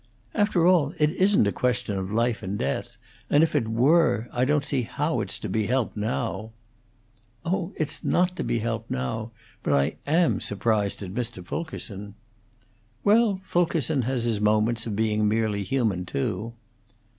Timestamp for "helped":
5.67-5.95, 8.57-8.89